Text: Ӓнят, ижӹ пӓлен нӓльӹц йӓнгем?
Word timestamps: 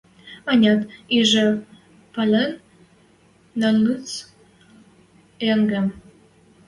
Ӓнят, 0.51 0.81
ижӹ 1.17 1.47
пӓлен 2.13 2.51
нӓльӹц 3.59 4.07
йӓнгем? 5.47 5.87